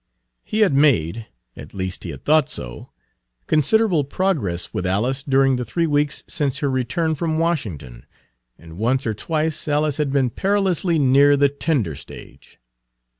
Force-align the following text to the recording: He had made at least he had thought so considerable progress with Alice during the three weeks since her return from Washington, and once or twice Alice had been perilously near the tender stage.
He 0.43 0.61
had 0.61 0.73
made 0.73 1.27
at 1.55 1.75
least 1.75 2.03
he 2.03 2.09
had 2.09 2.25
thought 2.25 2.49
so 2.49 2.89
considerable 3.45 4.03
progress 4.03 4.73
with 4.73 4.83
Alice 4.83 5.21
during 5.21 5.57
the 5.57 5.63
three 5.63 5.85
weeks 5.85 6.23
since 6.27 6.57
her 6.57 6.71
return 6.71 7.13
from 7.13 7.37
Washington, 7.37 8.07
and 8.57 8.79
once 8.79 9.05
or 9.05 9.13
twice 9.13 9.67
Alice 9.67 9.97
had 9.97 10.11
been 10.11 10.31
perilously 10.31 10.97
near 10.97 11.37
the 11.37 11.49
tender 11.49 11.93
stage. 11.95 12.57